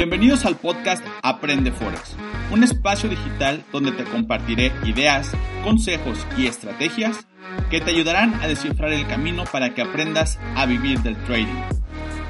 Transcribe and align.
Bienvenidos 0.00 0.46
al 0.46 0.56
podcast 0.56 1.04
Aprende 1.22 1.72
Forex, 1.72 2.16
un 2.50 2.64
espacio 2.64 3.06
digital 3.10 3.62
donde 3.70 3.92
te 3.92 4.04
compartiré 4.04 4.72
ideas, 4.86 5.30
consejos 5.62 6.26
y 6.38 6.46
estrategias 6.46 7.28
que 7.68 7.82
te 7.82 7.90
ayudarán 7.90 8.32
a 8.36 8.48
descifrar 8.48 8.94
el 8.94 9.06
camino 9.06 9.44
para 9.52 9.74
que 9.74 9.82
aprendas 9.82 10.38
a 10.56 10.64
vivir 10.64 11.00
del 11.00 11.22
trading. 11.24 11.60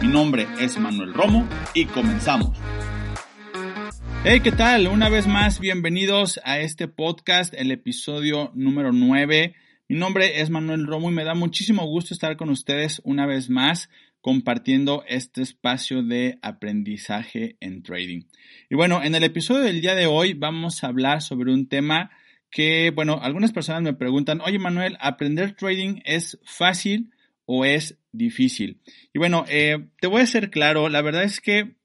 Mi 0.03 0.09
nombre 0.09 0.49
es 0.59 0.81
Manuel 0.81 1.15
Romo 1.15 1.49
y 1.73 1.85
comenzamos. 1.85 2.59
Hey, 4.25 4.41
¿qué 4.41 4.51
tal? 4.51 4.89
Una 4.89 5.09
vez 5.09 5.29
más, 5.29 5.61
bienvenidos 5.61 6.41
a 6.43 6.59
este 6.59 6.89
podcast, 6.89 7.55
el 7.55 7.71
episodio 7.71 8.51
número 8.53 8.91
9. 8.91 9.55
Mi 9.89 9.97
nombre 9.97 10.41
es 10.41 10.51
Manuel 10.51 10.89
Romo 10.89 11.09
y 11.09 11.15
me 11.15 11.23
da 11.23 11.35
muchísimo 11.35 11.87
gusto 11.87 12.15
estar 12.15 12.37
con 12.37 12.51
ustedes 12.51 13.01
una 13.05 13.27
vez 13.27 13.49
más 13.49 13.89
compartiendo 14.21 15.05
este 15.09 15.43
espacio 15.43 16.03
de 16.03 16.39
aprendizaje 16.43 17.57
en 17.61 17.83
trading. 17.83 18.23
Y 18.69 18.75
bueno, 18.75 19.03
en 19.03 19.15
el 19.15 19.25
episodio 19.25 19.65
del 19.65 19.81
día 19.81 19.95
de 19.95 20.07
hoy 20.07 20.35
vamos 20.35 20.85
a 20.85 20.89
hablar 20.89 21.23
sobre 21.23 21.53
un 21.53 21.69
tema 21.69 22.11
que, 22.51 22.91
bueno, 22.91 23.21
algunas 23.23 23.53
personas 23.53 23.83
me 23.83 23.95
preguntan, 23.95 24.41
oye 24.41 24.59
Manuel, 24.59 24.97
¿aprender 25.01 25.55
trading 25.55 26.01
es 26.05 26.39
fácil 26.45 27.11
o 27.47 27.65
es 27.65 27.99
difícil? 28.13 28.81
Y 29.15 29.19
bueno, 29.19 29.45
eh, 29.49 29.89
te 30.01 30.09
voy 30.09 30.23
a 30.23 30.27
ser 30.27 30.51
claro, 30.51 30.89
la 30.89 31.01
verdad 31.01 31.23
es 31.23 31.41
que 31.41 31.77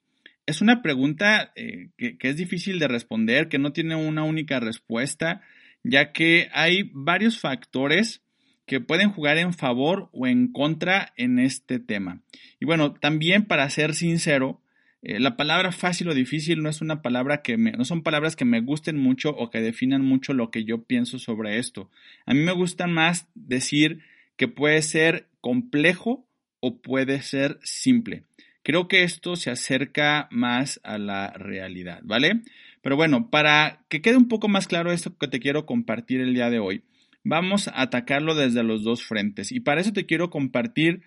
es 0.45 0.61
una 0.61 0.81
pregunta 0.81 1.53
eh, 1.55 1.89
que, 1.97 2.17
que 2.17 2.29
es 2.29 2.37
difícil 2.37 2.79
de 2.79 2.87
responder, 2.87 3.47
que 3.47 3.59
no 3.59 3.71
tiene 3.71 3.95
una 3.95 4.23
única 4.23 4.59
respuesta, 4.59 5.41
ya 5.83 6.11
que 6.11 6.49
hay 6.51 6.89
varios 6.93 7.39
factores 7.39 8.24
que 8.65 8.79
pueden 8.79 9.11
jugar 9.11 9.37
en 9.37 9.53
favor 9.53 10.09
o 10.11 10.27
en 10.27 10.51
contra 10.51 11.13
en 11.17 11.39
este 11.39 11.79
tema. 11.79 12.21
Y 12.59 12.65
bueno, 12.65 12.93
también 12.93 13.45
para 13.45 13.69
ser 13.69 13.93
sincero, 13.93 14.61
eh, 15.01 15.19
la 15.19 15.37
palabra 15.37 15.71
fácil 15.71 16.09
o 16.09 16.15
difícil 16.15 16.63
no 16.63 16.69
es 16.69 16.81
una 16.81 17.03
palabra 17.03 17.43
que 17.43 17.57
me, 17.57 17.71
no 17.73 17.85
son 17.85 18.01
palabras 18.01 18.35
que 18.35 18.45
me 18.45 18.61
gusten 18.61 18.97
mucho 18.97 19.29
o 19.29 19.51
que 19.51 19.61
definan 19.61 20.03
mucho 20.03 20.33
lo 20.33 20.49
que 20.49 20.63
yo 20.63 20.83
pienso 20.83 21.19
sobre 21.19 21.59
esto. 21.59 21.91
A 22.25 22.33
mí 22.33 22.39
me 22.39 22.53
gusta 22.53 22.87
más 22.87 23.27
decir 23.35 23.99
que 24.35 24.47
puede 24.47 24.81
ser 24.81 25.27
complejo 25.41 26.27
o 26.59 26.81
puede 26.81 27.21
ser 27.21 27.59
simple. 27.61 28.23
Creo 28.63 28.87
que 28.87 29.03
esto 29.03 29.35
se 29.35 29.51
acerca 29.51 30.27
más 30.31 30.81
a 30.83 30.97
la 30.97 31.31
realidad, 31.33 31.99
¿vale? 32.03 32.41
Pero 32.81 32.95
bueno, 32.95 33.29
para 33.29 33.85
que 33.89 34.01
quede 34.01 34.17
un 34.17 34.27
poco 34.27 34.47
más 34.47 34.65
claro 34.65 34.91
esto 34.91 35.15
que 35.19 35.27
te 35.27 35.39
quiero 35.39 35.67
compartir 35.67 36.19
el 36.19 36.33
día 36.33 36.49
de 36.49 36.57
hoy, 36.57 36.81
vamos 37.25 37.67
a 37.67 37.81
atacarlo 37.81 38.35
desde 38.35 38.63
los 38.63 38.83
dos 38.83 39.03
frentes. 39.03 39.51
Y 39.51 39.59
para 39.59 39.81
eso 39.81 39.91
te 39.91 40.05
quiero 40.05 40.29
compartir 40.29 41.01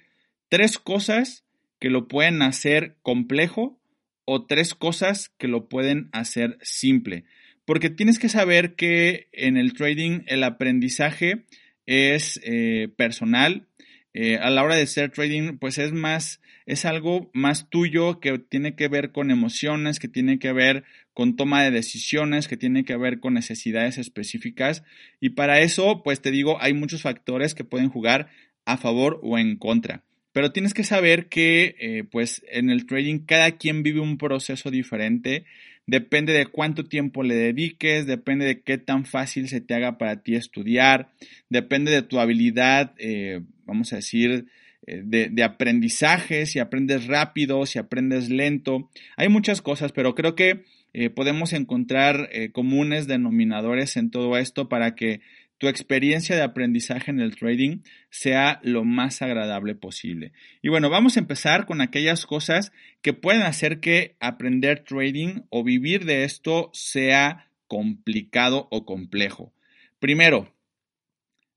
tres 0.51 0.77
cosas 0.77 1.45
que 1.79 1.89
lo 1.89 2.09
pueden 2.09 2.43
hacer 2.43 2.97
complejo 3.03 3.81
o 4.27 4.45
tres 4.45 4.75
cosas 4.75 5.31
que 5.39 5.49
lo 5.49 5.69
pueden 5.69 6.11
hacer 6.13 6.59
simple. 6.61 7.25
Porque 7.65 7.89
tienes 7.89 8.19
que 8.19 8.29
saber 8.29 8.75
que 8.75 9.29
en 9.33 9.57
el 9.57 9.73
trading 9.73 10.23
el 10.27 10.43
aprendizaje 10.43 11.47
es 11.87 12.41
eh, 12.43 12.89
personal. 12.97 13.69
Eh, 14.13 14.39
a 14.39 14.51
la 14.51 14.65
hora 14.65 14.75
de 14.75 14.87
ser 14.87 15.13
trading, 15.13 15.59
pues 15.59 15.79
es 15.79 15.93
más, 15.93 16.41
es 16.67 16.85
algo 16.85 17.31
más 17.33 17.71
tuyo 17.71 18.19
que 18.19 18.39
tiene 18.39 18.75
que 18.75 18.89
ver 18.89 19.13
con 19.13 19.31
emociones, 19.31 20.01
que 20.01 20.09
tiene 20.09 20.39
que 20.41 20.53
ver 20.53 20.83
con 21.19 21.35
toma 21.35 21.65
de 21.65 21.73
decisiones, 21.73 22.47
que 22.47 22.57
tiene 22.57 22.85
que 22.85 22.97
ver 22.97 23.19
con 23.19 23.35
necesidades 23.35 23.99
específicas. 23.99 24.85
Y 25.19 25.31
para 25.31 25.59
eso, 25.59 26.05
pues 26.05 26.23
te 26.23 26.31
digo, 26.31 26.63
hay 26.63 26.75
muchos 26.75 27.03
factores 27.03 27.57
que 27.57 27.65
pueden 27.65 27.89
jugar 27.89 28.29
a 28.67 28.77
favor 28.77 29.19
o 29.25 29.37
en 29.37 29.57
contra. 29.57 30.05
Pero 30.31 30.53
tienes 30.53 30.75
que 30.75 30.85
saber 30.85 31.27
que, 31.29 31.75
eh, 31.81 32.05
pues, 32.09 32.45
en 32.53 32.71
el 32.71 32.87
trading 32.87 33.27
cada 33.27 33.51
quien 33.57 33.83
vive 33.83 33.99
un 33.99 34.17
proceso 34.17 34.71
diferente. 34.71 35.45
Depende 35.89 36.33
de 36.35 36.47
cuánto 36.47 36.85
tiempo 36.85 37.25
le 37.25 37.35
dediques, 37.35 38.07
depende 38.07 38.47
de 38.47 38.61
qué 38.61 38.79
tan 38.79 39.05
fácil 39.05 39.49
se 39.49 39.61
te 39.61 39.75
haga 39.75 39.99
para 39.99 40.23
ti 40.23 40.37
estudiar, 40.37 41.11
depende 41.49 41.91
de 41.91 42.03
tu 42.03 42.21
habilidad, 42.21 42.95
eh, 42.97 43.41
vamos 43.65 43.93
a 43.93 43.97
decir, 43.97 44.47
eh, 44.87 45.03
de, 45.05 45.31
de, 45.31 45.43
aprendizaje, 45.43 46.47
si 46.47 46.61
aprendes 46.61 47.09
rápido, 47.09 47.67
si 47.67 47.81
aprendes 47.81 48.31
lento. 48.31 48.89
Hay 49.17 49.29
muchas 49.29 49.61
cosas, 49.61 49.91
pero 49.91 50.15
creo 50.15 50.37
que 50.37 50.63
eh, 50.93 51.11
podemos 51.11 51.53
encontrar 51.53 52.29
eh, 52.33 52.51
comunes 52.51 53.07
denominadores 53.07 53.97
en 53.97 54.11
todo 54.11 54.37
esto 54.37 54.69
para 54.69 54.95
que 54.95 55.21
tu 55.59 55.67
experiencia 55.67 56.37
de 56.37 56.43
aprendizaje 56.43 57.11
en 57.11 57.21
el 57.21 57.37
trading 57.37 57.81
sea 58.11 58.61
lo 58.63 58.85
más 58.85 59.23
agradable 59.23 59.75
posible. 59.75 60.33
Y 60.63 60.69
bueno, 60.69 60.89
vamos 60.89 61.17
a 61.17 61.21
empezar 61.21 61.67
con 61.67 61.81
aquellas 61.81 62.27
cosas 62.27 62.73
que 63.03 63.13
pueden 63.13 63.43
hacer 63.43 63.81
que 63.81 64.17
aprender 64.21 64.85
trading 64.85 65.43
o 65.51 65.65
vivir 65.65 66.05
de 66.05 66.25
esto 66.25 66.71
sea 66.73 67.51
complicado 67.67 68.69
o 68.71 68.87
complejo. 68.87 69.53
Primero, 69.99 70.55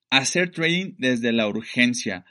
hacer 0.10 0.50
trading 0.52 0.96
desde 0.98 1.32
la 1.32 1.48
urgencia. 1.48 2.26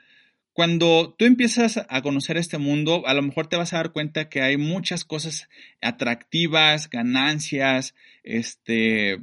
Cuando 0.61 1.15
tú 1.19 1.25
empiezas 1.25 1.87
a 1.89 2.03
conocer 2.03 2.37
este 2.37 2.59
mundo, 2.59 3.07
a 3.07 3.15
lo 3.15 3.23
mejor 3.23 3.47
te 3.47 3.57
vas 3.57 3.73
a 3.73 3.79
dar 3.79 3.93
cuenta 3.93 4.29
que 4.29 4.43
hay 4.43 4.59
muchas 4.59 5.07
cosas 5.07 5.49
atractivas, 5.81 6.91
ganancias, 6.91 7.95
este, 8.25 9.23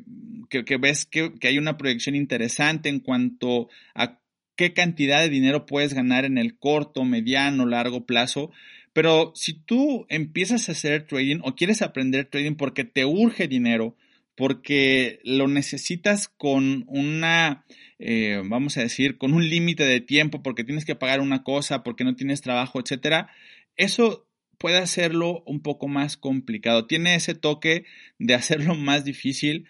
que, 0.49 0.77
ves 0.77 1.05
que, 1.05 1.35
que 1.39 1.49
hay 1.49 1.59
una 1.59 1.77
proyección 1.77 2.15
interesante 2.15 2.89
en 2.89 2.99
cuanto 2.99 3.69
a 3.93 4.19
qué 4.55 4.73
cantidad 4.73 5.21
de 5.21 5.29
dinero 5.29 5.67
puedes 5.67 5.93
ganar 5.93 6.25
en 6.25 6.39
el 6.39 6.57
corto, 6.57 7.03
mediano, 7.03 7.67
largo 7.67 8.07
plazo. 8.07 8.49
Pero 8.93 9.31
si 9.35 9.53
tú 9.53 10.07
empiezas 10.09 10.67
a 10.67 10.71
hacer 10.71 11.05
trading 11.05 11.41
o 11.43 11.53
quieres 11.53 11.83
aprender 11.83 12.25
trading 12.25 12.55
porque 12.55 12.83
te 12.83 13.05
urge 13.05 13.47
dinero, 13.47 13.95
porque 14.37 15.19
lo 15.23 15.47
necesitas 15.47 16.27
con 16.27 16.85
una, 16.87 17.65
eh, 17.97 18.39
vamos 18.45 18.77
a 18.77 18.81
decir, 18.81 19.17
con 19.17 19.33
un 19.33 19.49
límite 19.49 19.83
de 19.83 19.99
tiempo, 19.99 20.43
porque 20.43 20.63
tienes 20.63 20.85
que 20.85 20.95
pagar 20.95 21.21
una 21.21 21.43
cosa, 21.43 21.83
porque 21.83 22.03
no 22.03 22.15
tienes 22.15 22.41
trabajo, 22.41 22.79
etcétera, 22.79 23.29
eso 23.77 24.27
puede 24.59 24.77
hacerlo 24.77 25.43
un 25.47 25.61
poco 25.61 25.87
más 25.87 26.17
complicado. 26.17 26.85
Tiene 26.85 27.15
ese 27.15 27.33
toque 27.33 27.85
de 28.19 28.35
hacerlo 28.35 28.75
más 28.75 29.03
difícil 29.03 29.65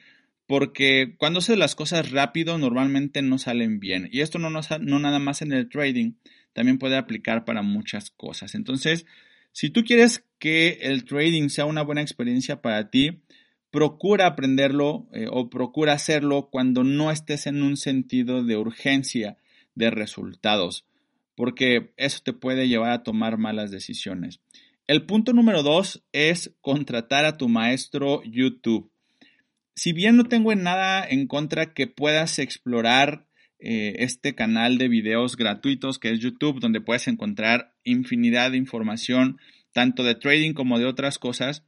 porque 0.48 1.16
cuando 1.18 1.40
haces 1.40 1.58
las 1.58 1.76
cosas 1.76 2.12
rápido 2.12 2.58
normalmente 2.58 3.22
no 3.22 3.38
salen 3.38 3.80
bien. 3.80 4.10
Y 4.12 4.20
esto 4.20 4.38
no, 4.38 4.50
no, 4.50 4.62
no 4.82 5.00
nada 5.00 5.20
más 5.20 5.42
en 5.42 5.54
el 5.54 5.70
trading, 5.70 6.14
también 6.52 6.78
puede 6.78 6.98
aplicar 6.98 7.46
para 7.46 7.62
muchas 7.62 8.12
cosas. 8.12 8.54
Entonces, 8.54 9.06
si 9.54 9.70
tú 9.70 9.86
quieres 9.86 10.26
que 10.40 10.80
el 10.82 11.06
trading 11.06 11.48
sea 11.48 11.66
una 11.66 11.84
buena 11.84 12.02
experiencia 12.02 12.62
para 12.62 12.90
ti, 12.90 13.22
procura 13.78 14.26
aprenderlo 14.26 15.08
eh, 15.14 15.28
o 15.30 15.52
procura 15.52 15.94
hacerlo 15.94 16.50
cuando 16.50 16.84
no 16.84 17.12
estés 17.12 17.46
en 17.46 17.62
un 17.62 17.78
sentido 17.78 18.44
de 18.44 18.58
urgencia 18.58 19.38
de 19.76 19.92
resultados, 19.92 20.88
porque 21.36 21.92
eso 21.96 22.22
te 22.24 22.34
puede 22.34 22.68
llevar 22.68 22.90
a 22.90 23.04
tomar 23.04 23.38
malas 23.38 23.70
decisiones. 23.70 24.40
El 24.88 25.06
punto 25.06 25.32
número 25.32 25.62
dos 25.62 26.04
es 26.12 26.56
contratar 26.60 27.26
a 27.26 27.38
tu 27.38 27.50
maestro 27.50 28.24
YouTube. 28.24 28.90
Si 29.76 29.94
bien 29.94 30.18
no 30.18 30.24
tengo 30.24 30.56
nada 30.56 31.08
en 31.08 31.28
contra 31.28 31.76
que 31.76 31.86
puedas 31.86 32.40
explorar 32.40 33.28
eh, 33.60 33.98
este 34.00 34.34
canal 34.34 34.80
de 34.80 34.88
videos 34.88 35.38
gratuitos 35.38 36.00
que 36.00 36.10
es 36.10 36.20
YouTube, 36.20 36.60
donde 36.60 36.82
puedes 36.82 37.08
encontrar 37.08 37.76
infinidad 37.84 38.50
de 38.50 38.58
información, 38.58 39.38
tanto 39.72 40.02
de 40.02 40.16
trading 40.16 40.54
como 40.54 40.80
de 40.80 40.86
otras 40.86 41.20
cosas, 41.20 41.64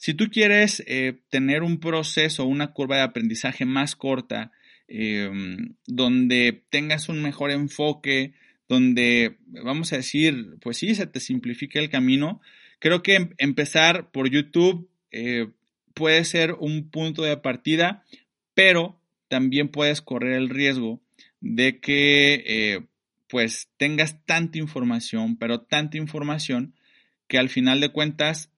si 0.00 0.14
tú 0.14 0.30
quieres 0.30 0.82
eh, 0.86 1.18
tener 1.28 1.62
un 1.62 1.78
proceso, 1.78 2.46
una 2.46 2.72
curva 2.72 2.96
de 2.96 3.02
aprendizaje 3.02 3.66
más 3.66 3.96
corta, 3.96 4.50
em, 4.88 5.74
donde 5.86 6.64
tengas 6.70 7.10
un 7.10 7.20
mejor 7.20 7.50
enfoque, 7.50 8.32
donde, 8.66 9.36
vamos 9.62 9.92
a 9.92 9.96
decir, 9.96 10.56
pues 10.62 10.78
sí, 10.78 10.94
se 10.94 11.06
te 11.06 11.20
simplifique 11.20 11.78
el 11.78 11.90
camino, 11.90 12.40
creo 12.78 13.02
que 13.02 13.16
em, 13.16 13.34
empezar 13.36 14.10
por 14.10 14.30
YouTube 14.30 14.88
eh, 15.10 15.48
puede 15.92 16.24
ser 16.24 16.54
un 16.58 16.88
punto 16.88 17.22
de 17.22 17.36
partida, 17.36 18.06
pero 18.54 18.98
también 19.28 19.68
puedes 19.68 20.00
correr 20.00 20.32
el 20.32 20.48
riesgo 20.48 21.02
de 21.42 21.78
que 21.78 22.42
eh, 22.46 22.86
pues 23.28 23.68
tengas 23.76 24.24
tanta 24.24 24.56
información, 24.56 25.36
pero 25.36 25.60
tanta 25.60 25.98
información 25.98 26.74
que 27.28 27.36
al 27.36 27.50
final 27.50 27.82
de 27.82 27.90
cuentas 27.90 28.49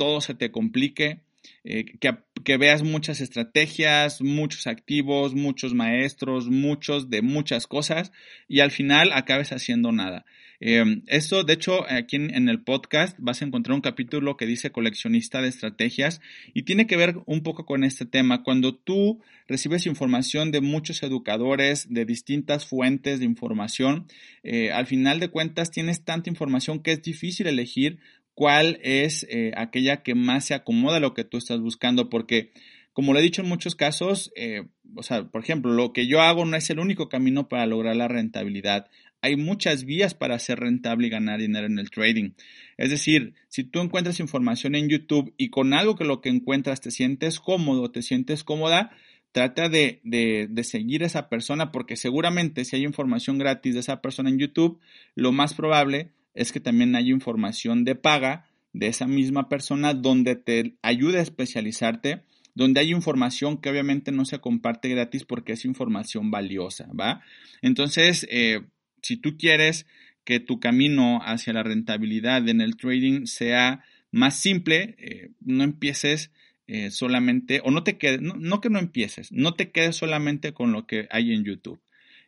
todo 0.00 0.22
se 0.22 0.34
te 0.34 0.50
complique, 0.50 1.20
eh, 1.62 1.84
que, 2.00 2.56
veas 2.56 2.82
muchas 2.82 3.20
estrategias, 3.20 4.22
muchos 4.22 4.66
activos, 4.66 5.34
muchos 5.34 5.74
maestros, 5.74 6.48
muchos 6.48 7.10
de 7.10 7.20
muchas 7.20 7.66
cosas 7.66 8.12
y 8.48 8.60
al 8.60 8.70
final 8.70 9.12
acabes 9.12 9.52
haciendo 9.52 9.92
nada. 9.92 10.24
Eh, 10.62 11.02
esto, 11.06 11.44
de 11.44 11.52
hecho, 11.52 11.84
aquí 11.90 12.16
en, 12.16 12.48
el 12.48 12.62
podcast 12.62 13.14
vas 13.18 13.42
a 13.42 13.44
encontrar 13.44 13.74
un 13.74 13.82
capítulo 13.82 14.38
que 14.38 14.46
dice 14.46 14.72
coleccionista 14.72 15.42
de 15.42 15.48
estrategias 15.48 16.22
y 16.54 16.62
tiene 16.62 16.86
que 16.86 16.96
ver 16.96 17.16
un 17.26 17.42
poco 17.42 17.66
con 17.66 17.84
este 17.84 18.06
tema. 18.06 18.42
Cuando 18.42 18.74
tú 18.74 19.20
recibes 19.46 19.84
información 19.84 20.52
de 20.52 20.62
muchos 20.62 21.02
educadores, 21.02 21.92
de 21.92 22.06
distintas 22.06 22.66
fuentes 22.66 23.18
de 23.18 23.26
información, 23.26 24.06
eh, 24.44 24.72
al 24.72 24.86
final 24.86 25.20
de 25.20 25.28
cuentas 25.28 25.70
tienes 25.70 26.04
tanta 26.04 26.30
información 26.30 26.82
que 26.82 26.92
es 26.92 27.02
difícil 27.02 27.46
elegir 27.46 27.98
cuál 28.34 28.78
es 28.82 29.26
eh, 29.28 29.52
aquella 29.56 30.02
que 30.02 30.14
más 30.14 30.46
se 30.46 30.54
acomoda 30.54 30.96
a 30.96 31.00
lo 31.00 31.14
que 31.14 31.24
tú 31.24 31.36
estás 31.38 31.60
buscando, 31.60 32.08
porque 32.08 32.52
como 32.92 33.12
lo 33.12 33.18
he 33.18 33.22
dicho 33.22 33.42
en 33.42 33.48
muchos 33.48 33.74
casos, 33.76 34.32
eh, 34.36 34.64
o 34.96 35.02
sea, 35.02 35.24
por 35.24 35.42
ejemplo, 35.42 35.72
lo 35.72 35.92
que 35.92 36.06
yo 36.06 36.20
hago 36.20 36.44
no 36.44 36.56
es 36.56 36.68
el 36.70 36.80
único 36.80 37.08
camino 37.08 37.48
para 37.48 37.66
lograr 37.66 37.96
la 37.96 38.08
rentabilidad. 38.08 38.88
Hay 39.22 39.36
muchas 39.36 39.84
vías 39.84 40.14
para 40.14 40.38
ser 40.38 40.60
rentable 40.60 41.06
y 41.06 41.10
ganar 41.10 41.40
dinero 41.40 41.66
en 41.66 41.78
el 41.78 41.90
trading. 41.90 42.32
Es 42.78 42.90
decir, 42.90 43.34
si 43.48 43.64
tú 43.64 43.80
encuentras 43.80 44.18
información 44.18 44.74
en 44.74 44.88
YouTube 44.88 45.34
y 45.36 45.50
con 45.50 45.74
algo 45.74 45.94
que 45.94 46.04
lo 46.04 46.20
que 46.20 46.30
encuentras 46.30 46.80
te 46.80 46.90
sientes 46.90 47.38
cómodo, 47.38 47.90
te 47.90 48.02
sientes 48.02 48.42
cómoda, 48.44 48.90
trata 49.32 49.68
de, 49.68 50.00
de, 50.02 50.48
de, 50.50 50.64
seguir 50.64 51.02
a 51.02 51.06
esa 51.06 51.28
persona 51.28 51.70
porque 51.70 51.96
seguramente 51.96 52.64
si 52.64 52.76
hay 52.76 52.84
información 52.84 53.38
gratis 53.38 53.74
de 53.74 53.80
esa 53.80 54.00
persona 54.00 54.30
en 54.30 54.38
YouTube, 54.38 54.80
lo 55.14 55.30
más 55.30 55.54
probable 55.54 56.10
es 56.34 56.52
que 56.52 56.60
también 56.60 56.94
haya 56.96 57.10
información 57.10 57.84
de 57.84 57.94
paga 57.94 58.46
de 58.72 58.86
esa 58.86 59.06
misma 59.06 59.48
persona 59.48 59.94
donde 59.94 60.36
te 60.36 60.76
ayude 60.82 61.18
a 61.18 61.22
especializarte, 61.22 62.22
donde 62.54 62.80
hay 62.80 62.92
información 62.92 63.60
que 63.60 63.70
obviamente 63.70 64.12
no 64.12 64.24
se 64.24 64.40
comparte 64.40 64.88
gratis 64.88 65.24
porque 65.24 65.52
es 65.52 65.64
información 65.64 66.30
valiosa, 66.30 66.88
¿va? 66.92 67.22
Entonces, 67.62 68.26
eh, 68.30 68.62
si 69.02 69.16
tú 69.16 69.36
quieres 69.36 69.86
que 70.24 70.40
tu 70.40 70.60
camino 70.60 71.20
hacia 71.24 71.52
la 71.52 71.62
rentabilidad 71.62 72.48
en 72.48 72.60
el 72.60 72.76
trading 72.76 73.26
sea 73.26 73.84
más 74.12 74.38
simple, 74.38 74.94
eh, 74.98 75.30
no 75.40 75.64
empieces 75.64 76.30
eh, 76.66 76.90
solamente, 76.90 77.60
o 77.64 77.70
no 77.70 77.82
te 77.82 77.98
quedes, 77.98 78.20
no, 78.20 78.60
que 78.60 78.70
no 78.70 78.78
empieces, 78.78 79.32
no 79.32 79.54
te 79.54 79.70
quedes 79.70 79.96
solamente 79.96 80.52
con 80.52 80.72
lo 80.72 80.86
que 80.86 81.08
hay 81.10 81.32
en 81.32 81.44
YouTube. 81.44 81.80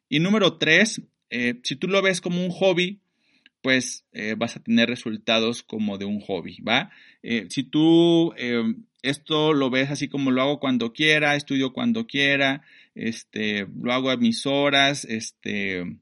Y 0.08 0.19
número 0.19 0.58
tres, 0.58 1.02
si 1.62 1.76
tú 1.76 1.88
lo 1.88 2.02
ves 2.02 2.20
como 2.20 2.44
un 2.44 2.50
hobby, 2.50 3.01
pues 3.62 4.05
eh, 4.12 4.35
vas 4.37 4.56
a 4.56 4.62
tener 4.62 4.88
resultados 4.88 5.62
como 5.62 5.99
de 5.99 6.05
un 6.05 6.20
hobby, 6.20 6.59
¿va? 6.61 6.91
Eh, 7.23 7.47
si 7.49 7.62
tú 7.62 8.32
em, 8.37 8.85
esto 9.03 9.53
lo 9.53 9.70
ves 9.70 9.91
así 9.91 10.09
como 10.09 10.31
lo 10.31 10.43
hago 10.43 10.61
cuando 10.61 10.93
quiera, 10.93 11.37
estudio 11.37 11.73
cuando 11.73 12.06
quiera, 12.06 12.62
este, 12.94 13.67
lo 13.81 13.93
hago 13.93 14.11
a 14.11 14.17
mis 14.17 14.47
horas, 14.47 15.05
este, 15.05 15.99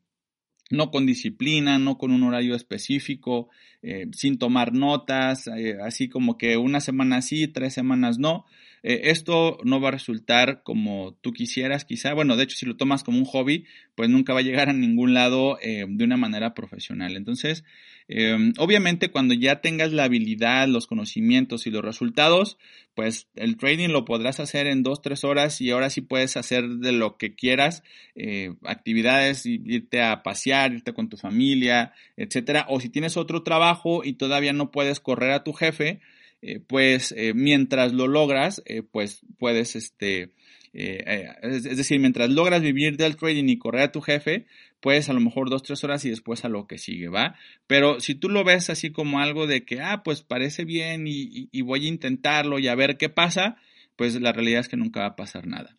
no 0.70 0.90
con 0.90 1.06
disciplina, 1.06 1.78
no 1.78 1.98
con 1.98 2.12
un 2.12 2.22
horario 2.22 2.54
específico, 2.54 3.48
eh, 3.82 4.06
sin 4.12 4.38
tomar 4.38 4.72
notas, 4.72 5.48
así 5.82 6.08
como 6.08 6.38
que 6.38 6.56
una 6.56 6.80
semana 6.80 7.22
sí, 7.22 7.48
tres 7.48 7.74
semanas 7.74 8.18
no, 8.18 8.46
eh, 8.82 9.10
esto 9.10 9.58
no 9.64 9.80
va 9.80 9.88
a 9.88 9.92
resultar 9.92 10.62
como 10.62 11.14
tú 11.20 11.32
quisieras, 11.32 11.84
quizá. 11.84 12.14
Bueno, 12.14 12.36
de 12.36 12.44
hecho, 12.44 12.56
si 12.56 12.66
lo 12.66 12.76
tomas 12.76 13.04
como 13.04 13.18
un 13.18 13.24
hobby, 13.24 13.66
pues 13.94 14.08
nunca 14.08 14.32
va 14.32 14.40
a 14.40 14.42
llegar 14.42 14.68
a 14.68 14.72
ningún 14.72 15.12
lado 15.14 15.58
eh, 15.60 15.84
de 15.88 16.04
una 16.04 16.16
manera 16.16 16.54
profesional. 16.54 17.16
Entonces, 17.16 17.64
em, 18.10 18.52
obviamente, 18.58 19.10
cuando 19.10 19.34
ya 19.34 19.60
tengas 19.60 19.92
la 19.92 20.04
habilidad, 20.04 20.68
los 20.68 20.86
conocimientos 20.86 21.66
y 21.66 21.70
los 21.70 21.84
resultados, 21.84 22.58
pues 22.94 23.28
el 23.36 23.56
trading 23.56 23.88
lo 23.88 24.04
podrás 24.04 24.40
hacer 24.40 24.66
en 24.66 24.82
dos, 24.82 25.00
tres 25.00 25.24
horas 25.24 25.60
y 25.60 25.70
ahora 25.70 25.88
sí 25.88 26.00
puedes 26.00 26.36
hacer 26.36 26.68
de 26.68 26.92
lo 26.92 27.16
que 27.16 27.34
quieras, 27.34 27.82
eh, 28.14 28.54
actividades, 28.64 29.46
irte 29.46 30.02
a 30.02 30.22
pasear, 30.22 30.72
irte 30.72 30.92
con 30.92 31.08
tu 31.08 31.16
familia, 31.16 31.94
etcétera. 32.16 32.66
O 32.68 32.80
si 32.80 32.88
tienes 32.88 33.16
otro 33.16 33.42
trabajo 33.42 34.04
y 34.04 34.14
todavía 34.14 34.52
no 34.52 34.70
puedes 34.70 35.00
correr 35.00 35.30
a 35.30 35.44
tu 35.44 35.52
jefe, 35.52 36.00
eh, 36.42 36.58
pues 36.58 37.12
eh, 37.16 37.34
mientras 37.34 37.92
lo 37.92 38.08
logras, 38.08 38.62
eh, 38.64 38.82
pues 38.82 39.20
puedes, 39.38 39.76
este, 39.76 40.32
es, 40.72 41.76
decir, 41.76 42.00
mientras 42.00 42.30
logras 42.30 42.62
vivir 42.62 42.96
del 42.96 43.16
trading 43.16 43.48
y 43.48 43.58
correr 43.58 43.82
a 43.82 43.92
tu 43.92 44.00
jefe, 44.00 44.46
puedes 44.80 45.08
a 45.08 45.12
lo 45.12 45.20
mejor 45.20 45.50
dos, 45.50 45.62
tres 45.62 45.84
horas 45.84 46.04
y 46.04 46.10
después 46.10 46.44
a 46.44 46.48
lo 46.48 46.66
que 46.66 46.78
sigue, 46.78 47.08
¿va? 47.08 47.36
Pero 47.66 48.00
si 48.00 48.14
tú 48.14 48.28
lo 48.28 48.44
ves 48.44 48.70
así 48.70 48.90
como 48.90 49.20
algo 49.20 49.46
de 49.46 49.64
que, 49.64 49.80
ah, 49.80 50.02
pues 50.02 50.22
parece 50.22 50.64
bien 50.64 51.06
y, 51.06 51.48
y 51.52 51.62
voy 51.62 51.86
a 51.86 51.88
intentarlo 51.88 52.58
y 52.58 52.68
a 52.68 52.74
ver 52.74 52.96
qué 52.96 53.08
pasa, 53.08 53.56
pues 53.96 54.20
la 54.20 54.32
realidad 54.32 54.60
es 54.60 54.68
que 54.68 54.76
nunca 54.76 55.00
va 55.00 55.06
a 55.06 55.16
pasar 55.16 55.46
nada. 55.46 55.76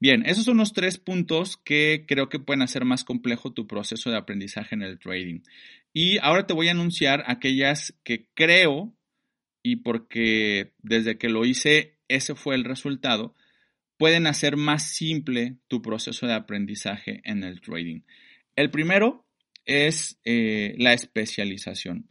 Bien, 0.00 0.22
esos 0.26 0.44
son 0.44 0.58
los 0.58 0.72
tres 0.72 0.98
puntos 0.98 1.56
que 1.56 2.04
creo 2.06 2.28
que 2.28 2.38
pueden 2.38 2.62
hacer 2.62 2.84
más 2.84 3.04
complejo 3.04 3.52
tu 3.52 3.66
proceso 3.66 4.10
de 4.10 4.18
aprendizaje 4.18 4.74
en 4.74 4.82
el 4.82 4.98
trading. 4.98 5.40
Y 5.94 6.18
ahora 6.18 6.46
te 6.46 6.52
voy 6.52 6.68
a 6.68 6.72
anunciar 6.72 7.24
aquellas 7.26 7.94
que 8.04 8.26
creo 8.34 8.92
y 9.62 9.76
porque 9.76 10.72
desde 10.82 11.16
que 11.16 11.30
lo 11.30 11.46
hice 11.46 11.96
ese 12.08 12.34
fue 12.34 12.54
el 12.54 12.64
resultado, 12.64 13.34
pueden 13.96 14.26
hacer 14.26 14.56
más 14.56 14.82
simple 14.82 15.56
tu 15.68 15.80
proceso 15.80 16.26
de 16.26 16.34
aprendizaje 16.34 17.22
en 17.24 17.42
el 17.42 17.60
trading. 17.60 18.00
El 18.56 18.70
primero 18.70 19.24
es 19.64 20.18
eh, 20.24 20.74
la 20.78 20.92
especialización. 20.92 22.08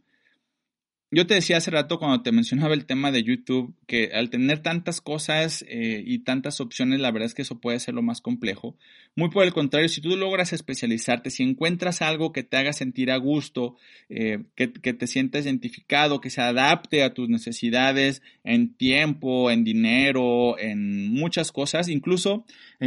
Yo 1.10 1.28
te 1.28 1.34
decía 1.34 1.58
hace 1.58 1.70
rato 1.70 2.00
cuando 2.00 2.22
te 2.22 2.32
mencionaba 2.32 2.74
el 2.74 2.86
tema 2.86 3.12
de 3.12 3.22
YouTube 3.22 3.72
que 3.86 4.10
al 4.14 4.30
tener 4.30 4.58
tantas 4.58 5.00
cosas 5.00 5.64
eh, 5.68 6.02
y 6.04 6.24
tantas 6.24 6.60
opciones, 6.60 6.98
la 6.98 7.12
verdad 7.12 7.26
es 7.26 7.34
que 7.34 7.42
eso 7.42 7.60
puede 7.60 7.78
ser 7.78 7.94
lo 7.94 8.02
más 8.02 8.20
complejo. 8.20 8.76
Muy 9.14 9.30
por 9.30 9.44
el 9.44 9.52
contrario, 9.52 9.88
si 9.88 10.00
tú 10.00 10.16
logras 10.16 10.52
especializarte, 10.52 11.30
si 11.30 11.44
encuentras 11.44 12.02
algo 12.02 12.32
que 12.32 12.42
te 12.42 12.56
haga 12.56 12.72
sentir 12.72 13.12
a 13.12 13.16
gusto, 13.16 13.76
eh, 14.08 14.42
que, 14.56 14.66
te 14.66 15.06
sientas 15.06 15.44
identificado, 15.44 16.20
que 16.20 16.30
se 16.30 16.40
adapte 16.40 17.04
a 17.04 17.14
tus 17.14 17.28
necesidades 17.28 18.20
en 18.42 18.74
tiempo, 18.74 19.52
en 19.52 19.62
dinero, 19.62 20.58
en 20.58 21.12
muchas 21.12 21.52
cosas, 21.52 21.88
incluso 21.88 22.44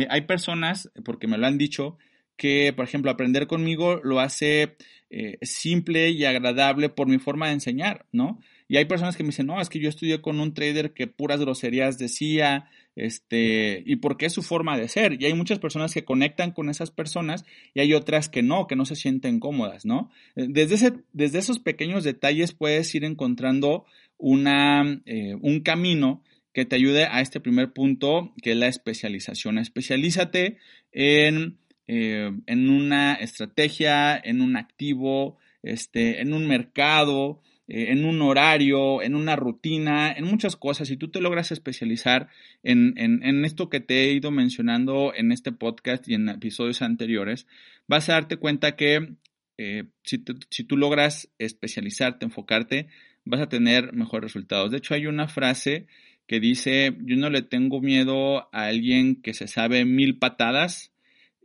hay 0.10 0.22
personas, 0.22 0.92
porque 1.06 1.28
me 1.28 1.38
lo 1.38 1.48
han 1.48 1.58
dicho, 1.58 1.98
que, 2.38 2.72
por 2.74 2.86
ejemplo, 2.86 3.12
aprender 3.12 3.48
conmigo 3.48 4.00
lo 4.04 4.20
hace 4.20 4.78
eh, 5.10 5.38
simple 5.42 6.10
y 6.12 6.26
agradable 6.26 6.90
por 6.90 7.08
mi 7.08 7.18
forma 7.18 7.48
de 7.48 7.54
enseñar, 7.54 8.06
¿no? 8.12 8.40
Y 8.70 8.78
hay 8.78 8.86
personas 8.86 9.16
que 9.16 9.24
me 9.24 9.30
dicen, 9.30 9.48
no, 9.48 9.62
es 9.62 9.70
que 9.70 9.80
yo 9.80 9.88
estudié 9.88 10.22
con 10.22 10.40
un 10.40 10.54
trader 10.54 10.94
que 10.94 11.08
puras 11.08 11.40
groserías 11.40 11.98
decía, 11.98 12.70
este, 12.96 13.82
y 13.86 13.98
porque 13.98 14.26
es 14.26 14.34
su 14.34 14.44
forma 14.44 14.78
de 14.78 14.90
ser. 14.90 15.22
Y 15.22 15.26
hay 15.26 15.34
muchas 15.34 15.60
personas 15.60 15.94
que 15.94 16.04
conectan 16.04 16.52
con 16.52 16.70
esas 16.70 16.92
personas 16.92 17.46
y 17.74 17.80
hay 17.80 17.94
otras 17.94 18.28
que 18.28 18.44
no, 18.44 18.68
que 18.68 18.76
no 18.76 18.86
se 18.86 18.98
sienten 18.98 19.40
cómodas, 19.40 19.86
¿no? 19.86 20.12
Eh, 20.36 20.48
desde, 20.50 20.76
ese, 20.76 20.94
desde 21.14 21.40
esos 21.40 21.60
pequeños 21.60 22.04
detalles 22.04 22.52
puedes 22.52 22.94
ir 22.94 23.06
encontrando 23.06 23.86
una, 24.18 25.02
eh, 25.06 25.36
un 25.40 25.62
camino 25.62 26.24
que 26.52 26.66
te 26.66 26.76
ayude 26.76 27.06
a 27.06 27.22
este 27.22 27.40
primer 27.40 27.72
punto, 27.72 28.34
que 28.42 28.52
es 28.52 28.58
la 28.58 28.68
especialización. 28.68 29.60
Especialízate 29.60 30.58
en 30.92 31.60
eh, 31.88 32.32
en 32.46 32.70
una 32.70 33.14
estrategia, 33.16 34.18
en 34.18 34.42
un 34.42 34.58
activo, 34.58 35.38
este, 35.64 36.22
en 36.22 36.34
un 36.34 36.48
mercado, 36.48 37.42
eh, 37.68 37.92
en 37.92 38.06
un 38.06 38.22
horario, 38.22 39.02
en 39.02 39.16
una 39.16 39.36
rutina, 39.36 40.12
en 40.12 40.26
muchas 40.26 40.56
cosas. 40.56 40.88
Si 40.88 40.98
tú 40.98 41.10
te 41.10 41.22
logras 41.22 41.52
especializar 41.52 42.30
en, 42.64 42.94
en, 42.98 43.44
esto 43.46 43.70
que 43.70 43.80
te 43.80 44.06
he 44.06 44.14
ido 44.14 44.32
mencionando 44.32 45.14
en 45.14 45.32
este 45.32 45.52
podcast 45.52 46.08
y 46.08 46.14
en 46.14 46.30
episodios 46.30 46.82
anteriores, 46.82 47.48
vas 47.88 48.10
a 48.10 48.14
darte 48.14 48.38
cuenta 48.38 48.76
que 48.76 49.16
eh, 49.58 49.86
si, 50.04 50.24
si 50.50 50.64
tú 50.64 50.78
logras 50.78 51.30
especializarte, 51.40 52.26
enfocarte, 52.26 52.88
vas 53.26 53.42
a 53.42 53.50
tener 53.50 53.94
mejores 53.94 54.32
resultados. 54.32 54.72
De 54.72 54.78
hecho, 54.78 54.94
hay 54.94 55.08
una 55.08 55.28
frase 55.28 55.88
que 56.26 56.40
dice, 56.40 56.96
yo 57.02 57.16
no 57.18 57.30
le 57.30 57.42
tengo 57.42 57.82
miedo 57.82 58.50
a 58.54 58.66
alguien 58.68 59.22
que 59.22 59.34
se 59.34 59.48
sabe 59.48 59.86
mil 59.86 60.20
patadas, 60.20 60.94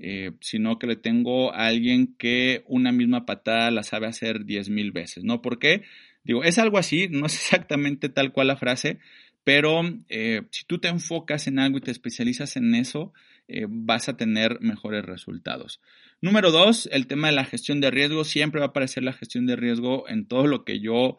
eh, 0.04 0.32
sino 0.40 0.80
que 0.80 0.88
le 0.88 0.96
tengo 0.96 1.54
a 1.54 1.68
alguien 1.68 2.16
que 2.18 2.64
una 2.66 2.90
misma 2.90 3.24
patada 3.24 3.70
la 3.70 3.84
sabe 3.84 4.08
hacer 4.08 4.44
diez 4.44 4.68
mil 4.68 4.90
veces, 4.90 5.22
¿no? 5.22 5.40
¿Por 5.40 5.60
qué? 5.60 5.84
Digo, 6.24 6.42
es 6.42 6.58
algo 6.58 6.76
así, 6.76 7.06
no 7.08 7.26
es 7.26 7.34
exactamente 7.40 8.08
tal 8.08 8.32
cual 8.32 8.48
la 8.48 8.56
frase, 8.56 8.98
pero 9.44 9.82
eh, 10.08 10.42
si 10.50 10.64
tú 10.64 10.80
te 10.80 10.88
enfocas 10.88 11.46
en 11.46 11.60
algo 11.60 11.78
y 11.78 11.82
te 11.82 11.92
especializas 11.92 12.56
en 12.56 12.74
eso, 12.74 13.12
eh, 13.46 13.66
vas 13.68 14.08
a 14.08 14.16
tener 14.16 14.58
mejores 14.60 15.04
resultados. 15.04 15.80
Número 16.20 16.50
dos, 16.50 16.88
el 16.90 17.06
tema 17.06 17.28
de 17.28 17.34
la 17.34 17.44
gestión 17.44 17.80
de 17.80 17.92
riesgo. 17.92 18.24
Siempre 18.24 18.58
va 18.58 18.66
a 18.66 18.68
aparecer 18.70 19.04
la 19.04 19.12
gestión 19.12 19.46
de 19.46 19.54
riesgo 19.54 20.08
en 20.08 20.26
todo 20.26 20.48
lo 20.48 20.64
que 20.64 20.80
yo 20.80 21.18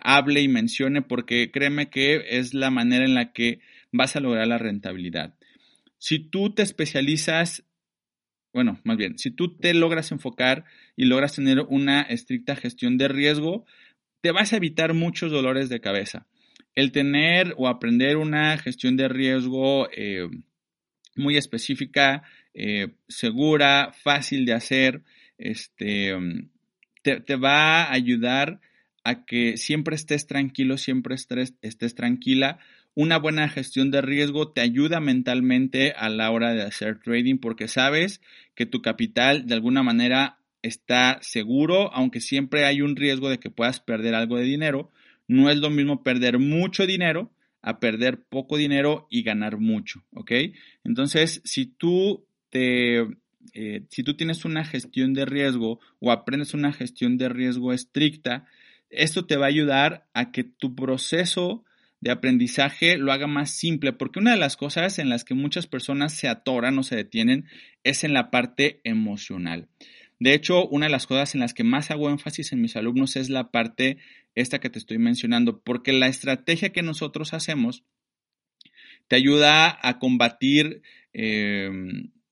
hable 0.00 0.40
y 0.40 0.48
mencione, 0.48 1.02
porque 1.02 1.50
créeme 1.50 1.90
que 1.90 2.22
es 2.38 2.54
la 2.54 2.70
manera 2.70 3.04
en 3.04 3.14
la 3.14 3.32
que 3.32 3.60
vas 3.92 4.16
a 4.16 4.20
lograr 4.20 4.46
la 4.46 4.58
rentabilidad. 4.58 5.34
Si 5.98 6.18
tú 6.18 6.54
te 6.54 6.62
especializas 6.62 7.64
bueno, 8.56 8.80
más 8.84 8.96
bien, 8.96 9.18
si 9.18 9.30
tú 9.30 9.54
te 9.54 9.74
logras 9.74 10.12
enfocar 10.12 10.64
y 10.96 11.04
logras 11.04 11.34
tener 11.34 11.60
una 11.68 12.00
estricta 12.00 12.56
gestión 12.56 12.96
de 12.96 13.06
riesgo, 13.06 13.66
te 14.22 14.30
vas 14.30 14.54
a 14.54 14.56
evitar 14.56 14.94
muchos 14.94 15.30
dolores 15.30 15.68
de 15.68 15.82
cabeza. 15.82 16.26
El 16.74 16.90
tener 16.90 17.52
o 17.58 17.68
aprender 17.68 18.16
una 18.16 18.56
gestión 18.56 18.96
de 18.96 19.08
riesgo 19.08 19.90
eh, 19.92 20.30
muy 21.16 21.36
específica, 21.36 22.22
eh, 22.54 22.94
segura, 23.08 23.92
fácil 23.92 24.46
de 24.46 24.54
hacer, 24.54 25.02
este, 25.36 26.14
te, 27.02 27.36
va 27.36 27.82
a 27.82 27.92
ayudar 27.92 28.62
a 29.04 29.26
que 29.26 29.58
siempre 29.58 29.96
estés 29.96 30.26
tranquilo, 30.26 30.78
siempre 30.78 31.14
estés 31.14 31.94
tranquila, 31.94 32.58
una 32.96 33.18
buena 33.18 33.46
gestión 33.50 33.90
de 33.90 34.00
riesgo 34.00 34.52
te 34.52 34.62
ayuda 34.62 35.00
mentalmente 35.00 35.92
a 35.92 36.08
la 36.08 36.30
hora 36.30 36.54
de 36.54 36.62
hacer 36.62 36.98
trading 36.98 37.36
porque 37.36 37.68
sabes 37.68 38.22
que 38.54 38.64
tu 38.64 38.80
capital 38.80 39.46
de 39.46 39.52
alguna 39.52 39.82
manera 39.82 40.38
está 40.62 41.18
seguro, 41.20 41.92
aunque 41.92 42.20
siempre 42.20 42.64
hay 42.64 42.80
un 42.80 42.96
riesgo 42.96 43.28
de 43.28 43.38
que 43.38 43.50
puedas 43.50 43.80
perder 43.80 44.14
algo 44.14 44.38
de 44.38 44.44
dinero. 44.44 44.90
No 45.28 45.50
es 45.50 45.58
lo 45.58 45.68
mismo 45.68 46.02
perder 46.02 46.38
mucho 46.38 46.86
dinero 46.86 47.30
a 47.60 47.80
perder 47.80 48.22
poco 48.22 48.56
dinero 48.56 49.06
y 49.10 49.22
ganar 49.22 49.58
mucho, 49.58 50.02
¿ok? 50.14 50.32
Entonces, 50.82 51.42
si 51.44 51.66
tú 51.66 52.26
te, 52.48 53.00
eh, 53.52 53.84
si 53.90 54.04
tú 54.04 54.16
tienes 54.16 54.46
una 54.46 54.64
gestión 54.64 55.12
de 55.12 55.26
riesgo 55.26 55.80
o 56.00 56.12
aprendes 56.12 56.54
una 56.54 56.72
gestión 56.72 57.18
de 57.18 57.28
riesgo 57.28 57.74
estricta, 57.74 58.46
esto 58.88 59.26
te 59.26 59.36
va 59.36 59.44
a 59.44 59.50
ayudar 59.50 60.06
a 60.14 60.32
que 60.32 60.44
tu 60.44 60.74
proceso 60.74 61.65
de 62.06 62.12
aprendizaje 62.12 62.98
lo 62.98 63.10
haga 63.10 63.26
más 63.26 63.50
simple, 63.50 63.92
porque 63.92 64.20
una 64.20 64.30
de 64.30 64.36
las 64.36 64.56
cosas 64.56 65.00
en 65.00 65.08
las 65.08 65.24
que 65.24 65.34
muchas 65.34 65.66
personas 65.66 66.12
se 66.12 66.28
atoran 66.28 66.78
o 66.78 66.84
se 66.84 66.94
detienen 66.94 67.46
es 67.82 68.04
en 68.04 68.12
la 68.12 68.30
parte 68.30 68.80
emocional. 68.84 69.66
De 70.20 70.32
hecho, 70.32 70.68
una 70.68 70.86
de 70.86 70.92
las 70.92 71.08
cosas 71.08 71.34
en 71.34 71.40
las 71.40 71.52
que 71.52 71.64
más 71.64 71.90
hago 71.90 72.08
énfasis 72.08 72.52
en 72.52 72.60
mis 72.60 72.76
alumnos 72.76 73.16
es 73.16 73.28
la 73.28 73.50
parte 73.50 73.98
esta 74.36 74.60
que 74.60 74.70
te 74.70 74.78
estoy 74.78 74.98
mencionando, 74.98 75.58
porque 75.62 75.92
la 75.92 76.06
estrategia 76.06 76.70
que 76.70 76.82
nosotros 76.82 77.34
hacemos 77.34 77.82
te 79.08 79.16
ayuda 79.16 79.76
a 79.82 79.98
combatir 79.98 80.82
eh, 81.12 81.68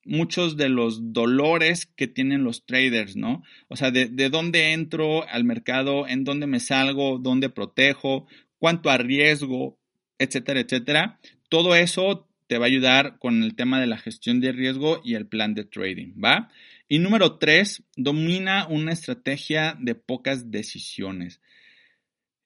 muchos 0.05 0.57
de 0.57 0.69
los 0.69 1.13
dolores 1.13 1.87
que 1.87 2.07
tienen 2.07 2.45
los 2.45 2.65
traders, 2.65 3.17
¿no? 3.17 3.43
O 3.67 3.75
sea, 3.75 3.91
de, 3.91 4.07
de, 4.07 4.29
dónde 4.29 4.73
entro 4.73 5.29
al 5.29 5.43
mercado, 5.43 6.07
en 6.07 6.23
dónde 6.23 6.47
me 6.47 6.61
salgo, 6.61 7.19
dónde 7.19 7.49
protejo, 7.49 8.29
cuánto 8.65 8.89
arriesgo, 8.89 9.79
etcétera, 10.19 10.61
etcétera. 10.61 11.21
Todo 11.51 11.75
eso 11.75 12.27
te 12.47 12.57
va 12.57 12.65
a 12.65 12.69
ayudar 12.69 13.19
con 13.19 13.43
el 13.43 13.57
tema 13.57 13.79
de 13.79 13.87
la 13.87 13.99
gestión 13.99 14.41
de 14.41 14.53
riesgo 14.53 15.03
y 15.05 15.17
el 15.17 15.27
plan 15.27 15.53
de 15.53 15.65
trading, 15.65 16.15
¿va? 16.17 16.49
Y 16.89 16.99
número 16.99 17.37
tres, 17.37 17.83
domina 17.95 18.67
una 18.67 18.93
estrategia 18.93 19.77
de 19.79 19.95
pocas 19.95 20.51
decisiones. 20.51 21.43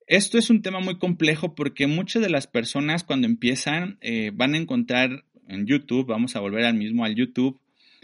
Esto 0.08 0.38
es 0.38 0.50
un 0.50 0.60
tema 0.60 0.80
muy 0.80 0.98
complejo 0.98 1.54
porque 1.54 1.87
muchas 1.87 2.20
de 2.20 2.30
las 2.30 2.48
personas 2.48 3.04
cuando 3.04 3.28
empiezan 3.28 3.98
eh, 4.00 4.32
van 4.34 4.54
a 4.54 4.58
encontrar 4.58 5.25
en 5.46 5.66
YouTube, 5.66 6.08
vamos 6.08 6.34
a 6.34 6.40
volver 6.40 6.64
al 6.64 6.75
mismo 6.75 7.04
al 7.04 7.14
YouTube, 7.14 7.60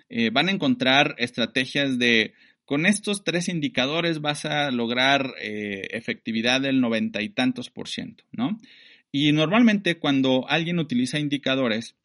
eh, 0.09 0.31
van 0.31 0.49
a 0.49 0.53
encontrar 0.53 1.17
estrategias 1.19 1.99
de 1.99 2.33
con 2.65 2.87
estos 2.87 3.25
tres 3.25 3.49
indicadores 3.49 4.21
vas 4.21 4.45
a 4.45 4.71
lograr 4.71 5.35
eh, 5.41 5.89
efectividad 5.91 6.61
del 6.61 6.81
noventa 6.81 7.23
y 7.23 7.29
tantos 7.29 7.71
por 7.71 7.89
ciento, 7.89 8.25
¿no? 8.33 8.59
Y 9.13 9.33
normalmente 9.33 9.99
cuando 9.99 10.49
alguien 10.49 10.79
utiliza 10.79 11.19
indicadores, 11.19 11.97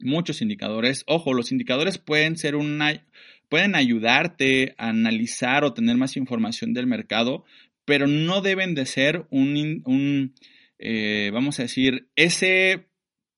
muchos 0.00 0.42
indicadores, 0.42 1.04
ojo, 1.06 1.32
los 1.32 1.52
indicadores 1.52 1.98
pueden 1.98 2.36
ser 2.36 2.56
una, 2.56 3.04
pueden 3.48 3.76
ayudarte 3.76 4.74
a 4.78 4.88
analizar 4.88 5.64
o 5.64 5.74
tener 5.74 5.96
más 5.96 6.16
información 6.16 6.72
del 6.72 6.86
mercado, 6.86 7.44
pero 7.84 8.06
no 8.06 8.40
deben 8.40 8.74
de 8.74 8.86
ser 8.86 9.26
un, 9.30 9.82
un 9.84 10.34
eh, 10.78 11.30
vamos 11.32 11.58
a 11.60 11.62
decir, 11.62 12.08
ese 12.16 12.86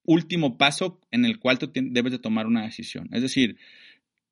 último 0.04 0.56
paso 0.56 1.00
en 1.10 1.24
el 1.24 1.38
cual 1.38 1.58
tú 1.58 1.70
debes 1.74 2.12
de 2.12 2.18
tomar 2.18 2.46
una 2.46 2.64
decisión. 2.64 3.08
Es 3.12 3.22
decir, 3.22 3.58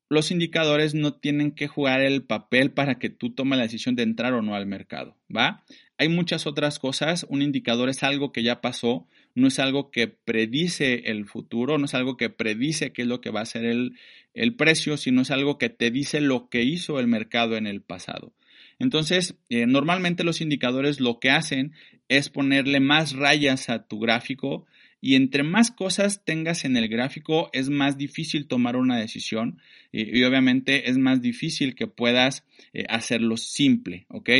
los 0.09 0.31
indicadores 0.31 0.93
no 0.93 1.13
tienen 1.13 1.51
que 1.51 1.67
jugar 1.67 2.01
el 2.01 2.23
papel 2.23 2.71
para 2.71 2.99
que 2.99 3.09
tú 3.09 3.31
tomes 3.31 3.57
la 3.57 3.63
decisión 3.63 3.95
de 3.95 4.03
entrar 4.03 4.33
o 4.33 4.41
no 4.41 4.55
al 4.55 4.65
mercado, 4.65 5.15
¿va? 5.35 5.63
Hay 5.97 6.09
muchas 6.09 6.45
otras 6.45 6.77
cosas. 6.77 7.25
Un 7.29 7.41
indicador 7.41 7.89
es 7.89 8.03
algo 8.03 8.31
que 8.31 8.43
ya 8.43 8.61
pasó, 8.61 9.07
no 9.33 9.47
es 9.47 9.59
algo 9.59 9.91
que 9.91 10.07
predice 10.07 11.03
el 11.05 11.25
futuro, 11.25 11.77
no 11.77 11.85
es 11.85 11.93
algo 11.93 12.17
que 12.17 12.29
predice 12.29 12.91
qué 12.91 13.03
es 13.03 13.07
lo 13.07 13.21
que 13.21 13.31
va 13.31 13.41
a 13.41 13.45
ser 13.45 13.65
el, 13.65 13.97
el 14.33 14.55
precio, 14.55 14.97
sino 14.97 15.21
es 15.21 15.31
algo 15.31 15.57
que 15.57 15.69
te 15.69 15.91
dice 15.91 16.21
lo 16.21 16.49
que 16.49 16.63
hizo 16.63 16.99
el 16.99 17.07
mercado 17.07 17.55
en 17.55 17.65
el 17.65 17.81
pasado. 17.81 18.33
Entonces, 18.77 19.35
eh, 19.49 19.65
normalmente 19.65 20.23
los 20.23 20.41
indicadores 20.41 20.99
lo 20.99 21.19
que 21.19 21.31
hacen 21.31 21.73
es 22.09 22.29
ponerle 22.29 22.79
más 22.79 23.13
rayas 23.13 23.69
a 23.69 23.87
tu 23.87 23.99
gráfico 23.99 24.65
y 25.05 25.13
entre 25.13 25.43
más 25.43 25.69
cosas 25.69 26.25
tengas 26.25 26.65
en 26.65 26.77
el 26.77 26.87
gráfico 26.87 27.51
es 27.53 27.69
más 27.69 27.95
difícil 27.95 28.47
tomar 28.47 28.75
una 28.75 28.97
decisión 28.97 29.59
y, 29.91 30.23
obviamente 30.23 30.89
es 30.89 30.97
más 30.97 31.21
difícil 31.21 31.75
que 31.75 31.85
puedas 31.85 32.43
eh, 32.73 32.85
hacerlo 32.89 33.37
simple, 33.37 34.07
¿ok? 34.09 34.31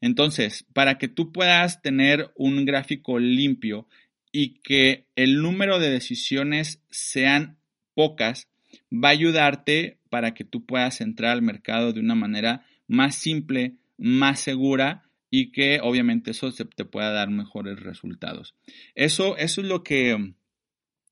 Entonces, 0.00 0.64
para 0.72 0.96
que 0.96 1.08
tú 1.08 1.32
puedas 1.32 1.82
tener 1.82 2.32
un 2.34 2.64
gráfico 2.64 3.18
limpio 3.18 3.88
y 4.32 4.60
que 4.62 5.04
el 5.16 5.42
número 5.42 5.78
de 5.78 5.90
decisiones 5.90 6.80
sean 6.88 7.58
pocas, 7.92 8.48
va 8.90 9.08
a 9.08 9.12
ayudarte 9.12 9.98
para 10.08 10.32
que 10.32 10.44
tú 10.44 10.64
puedas 10.64 11.02
entrar 11.02 11.32
al 11.32 11.42
mercado 11.42 11.92
de 11.92 12.00
una 12.00 12.14
manera 12.14 12.64
más 12.88 13.16
simple, 13.16 13.74
más 13.98 14.40
segura 14.40 15.05
y 15.30 15.50
que 15.52 15.80
obviamente 15.82 16.30
eso 16.30 16.52
te 16.52 16.84
pueda 16.84 17.10
dar 17.10 17.30
mejores 17.30 17.80
resultados. 17.80 18.54
Eso, 18.94 19.36
eso 19.36 19.60
es 19.60 19.66
lo 19.66 19.82
que, 19.82 20.34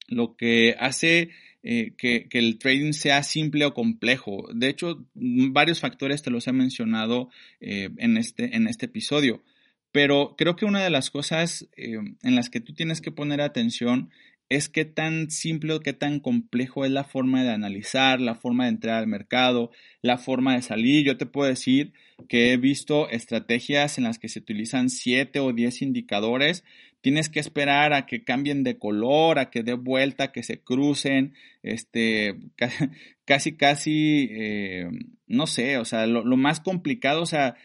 lo 0.09 0.37
que 0.37 0.77
hace 0.79 1.31
eh, 1.67 1.95
que, 1.97 2.29
el 2.33 2.59
trading 2.59 2.93
sea 2.93 3.23
simple 3.23 3.65
o 3.65 3.73
complejo. 3.73 4.47
De 4.55 4.69
hecho, 4.69 5.07
varios 5.15 5.81
factores 5.81 6.23
te 6.23 6.31
los 6.31 6.47
he 6.47 6.53
mencionado 6.53 7.31
eh, 7.61 7.89
en, 7.97 8.19
este, 8.19 8.55
en 8.55 8.69
este 8.69 8.87
episodio. 8.87 9.43
Pero 9.91 10.35
creo 10.37 10.57
que 10.57 10.67
una 10.67 10.85
de 10.85 10.91
las 10.91 11.11
cosas 11.11 11.69
eh, 11.77 11.97
en 12.23 12.35
las 12.35 12.51
que 12.51 12.61
tú 12.61 12.75
tienes 12.75 13.01
que 13.01 13.13
poner 13.13 13.41
atención 13.41 14.11
es 14.49 14.69
qué 14.69 14.85
tan 14.85 15.31
simple 15.31 15.73
o 15.73 15.81
qué 15.81 15.93
tan 15.93 16.21
complejo 16.21 16.85
es 16.85 16.91
la 16.91 17.05
forma 17.05 17.43
de 17.43 17.51
analizar, 17.51 18.21
la 18.21 18.35
forma 18.35 18.65
de 18.65 18.71
entrar 18.71 18.97
al 18.97 19.07
mercado, 19.07 19.71
la 20.03 20.19
forma 20.19 20.55
de 20.55 20.63
salir. 20.63 21.05
Yo 21.05 21.17
te 21.17 21.27
puedo 21.27 21.49
decir 21.49 21.93
que 22.29 22.53
he 22.53 22.57
visto 22.57 23.09
estrategias 23.09 23.99
en 23.99 24.05
las 24.05 24.19
que 24.19 24.29
se 24.29 24.41
utilizan 24.41 24.91
7 24.91 25.41
o 25.41 25.53
10 25.53 25.83
indicadores. 25.83 26.65
Tienes 27.01 27.29
que 27.29 27.41
esperar 27.41 27.93
a 27.93 28.07
que 28.07 28.25
cambien 28.25 28.65
de 28.65 28.79
color, 28.79 29.39
a 29.39 29.51
que 29.51 29.63
dé 29.63 29.75
vuelta, 29.75 30.25
a 30.25 30.33
que 30.33 30.43
se 30.43 30.61
crucen, 30.61 31.35
este, 31.63 32.37
casi, 33.25 33.57
casi, 33.57 34.29
eh, 34.31 34.89
no 35.27 35.47
sé, 35.47 35.79
o 35.79 35.85
sea, 35.85 36.07
lo, 36.07 36.25
más 36.37 36.61
complicado, 36.61 37.23
o 37.23 37.27
sea, 37.27 37.57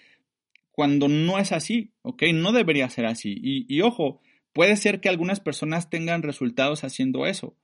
cuando 0.72 1.08
no 1.08 1.40
es 1.40 1.52
así, 1.52 1.92
¿ok? 2.02 2.24
No 2.34 2.52
debería 2.52 2.90
ser 2.90 3.06
así. 3.06 3.38
y 3.42 3.82
ojo, 3.82 4.22
Puede 4.54 4.76
ser 4.76 5.00
que 5.00 5.10
algunas 5.10 5.40
personas 5.40 5.90
tengan 5.90 6.24
resultados 6.24 6.84
haciendo 6.84 7.26
eso, 7.26 7.56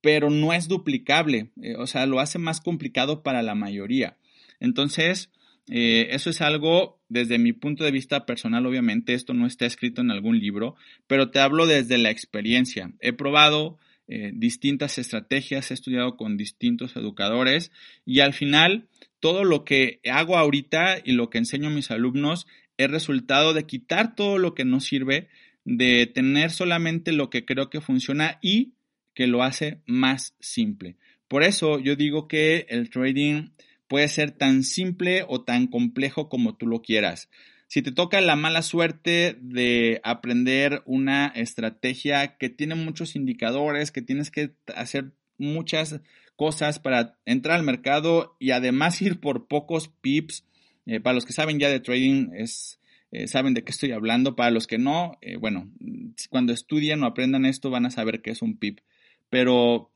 pero 0.00 0.30
no 0.30 0.52
es 0.52 0.68
duplicable, 0.68 1.50
eh, 1.62 1.76
o 1.76 1.86
sea, 1.86 2.06
lo 2.06 2.20
hace 2.20 2.38
más 2.38 2.60
complicado 2.60 3.22
para 3.22 3.42
la 3.42 3.54
mayoría. 3.54 4.16
Entonces, 4.60 5.30
eh, 5.70 6.08
eso 6.10 6.30
es 6.30 6.40
algo 6.40 7.00
desde 7.08 7.38
mi 7.38 7.52
punto 7.52 7.84
de 7.84 7.90
vista 7.90 8.26
personal, 8.26 8.66
obviamente, 8.66 9.14
esto 9.14 9.34
no 9.34 9.46
está 9.46 9.66
escrito 9.66 10.02
en 10.02 10.10
algún 10.10 10.38
libro, 10.38 10.76
pero 11.06 11.30
te 11.30 11.40
hablo 11.40 11.66
desde 11.66 11.98
la 11.98 12.10
experiencia. 12.10 12.92
He 13.00 13.12
probado 13.12 13.78
eh, 14.06 14.32
distintas 14.34 14.98
estrategias, 14.98 15.70
he 15.70 15.74
estudiado 15.74 16.16
con 16.18 16.36
distintos 16.36 16.94
educadores 16.96 17.72
y 18.04 18.20
al 18.20 18.34
final 18.34 18.88
todo 19.18 19.44
lo 19.44 19.64
que 19.64 20.00
hago 20.10 20.36
ahorita 20.36 20.98
y 21.02 21.12
lo 21.12 21.30
que 21.30 21.38
enseño 21.38 21.68
a 21.68 21.72
mis 21.72 21.90
alumnos 21.90 22.46
es 22.76 22.90
resultado 22.90 23.54
de 23.54 23.64
quitar 23.64 24.14
todo 24.14 24.36
lo 24.36 24.54
que 24.54 24.66
no 24.66 24.80
sirve 24.80 25.28
de 25.64 26.06
tener 26.06 26.50
solamente 26.50 27.12
lo 27.12 27.30
que 27.30 27.44
creo 27.44 27.70
que 27.70 27.80
funciona 27.80 28.38
y 28.42 28.74
que 29.14 29.26
lo 29.26 29.42
hace 29.42 29.80
más 29.86 30.34
simple. 30.40 30.96
Por 31.28 31.42
eso 31.42 31.78
yo 31.78 31.96
digo 31.96 32.28
que 32.28 32.66
el 32.68 32.90
trading 32.90 33.50
puede 33.88 34.08
ser 34.08 34.32
tan 34.32 34.62
simple 34.62 35.24
o 35.28 35.42
tan 35.42 35.66
complejo 35.66 36.28
como 36.28 36.56
tú 36.56 36.66
lo 36.66 36.82
quieras. 36.82 37.30
Si 37.66 37.82
te 37.82 37.92
toca 37.92 38.20
la 38.20 38.36
mala 38.36 38.62
suerte 38.62 39.38
de 39.40 40.00
aprender 40.04 40.82
una 40.84 41.26
estrategia 41.28 42.36
que 42.36 42.50
tiene 42.50 42.74
muchos 42.74 43.16
indicadores, 43.16 43.90
que 43.90 44.02
tienes 44.02 44.30
que 44.30 44.52
hacer 44.76 45.12
muchas 45.38 46.00
cosas 46.36 46.78
para 46.78 47.18
entrar 47.24 47.58
al 47.58 47.64
mercado 47.64 48.36
y 48.38 48.50
además 48.50 49.00
ir 49.02 49.20
por 49.20 49.48
pocos 49.48 49.88
pips, 49.88 50.44
eh, 50.86 51.00
para 51.00 51.14
los 51.14 51.24
que 51.24 51.32
saben 51.32 51.58
ya 51.58 51.68
de 51.68 51.80
trading 51.80 52.30
es 52.34 52.78
eh, 53.14 53.28
saben 53.28 53.54
de 53.54 53.62
qué 53.62 53.70
estoy 53.70 53.92
hablando. 53.92 54.34
Para 54.34 54.50
los 54.50 54.66
que 54.66 54.76
no, 54.76 55.16
eh, 55.22 55.36
bueno, 55.36 55.70
cuando 56.30 56.52
estudian 56.52 57.02
o 57.02 57.06
aprendan 57.06 57.46
esto 57.46 57.70
van 57.70 57.86
a 57.86 57.90
saber 57.90 58.22
qué 58.22 58.30
es 58.30 58.42
un 58.42 58.56
PIB. 58.56 58.80
Pero 59.30 59.92